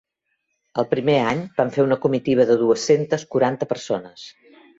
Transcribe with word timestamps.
El 0.83 0.87
primer 0.93 1.17
any 1.31 1.43
vam 1.61 1.69
fer 1.75 1.85
una 1.89 1.99
comitiva 2.07 2.47
de 2.53 2.57
dues-centes 2.63 3.27
quaranta 3.37 3.71
persones. 3.77 4.27